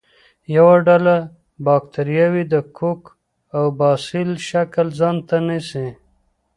یوه 0.55 0.75
ډله 0.87 1.15
باکتریاوې 1.65 2.43
د 2.53 2.55
کوک 2.77 3.01
او 3.55 3.63
باسیل 3.79 4.29
شکل 4.49 4.87
ځانته 4.99 5.35
نیسي. 5.47 5.87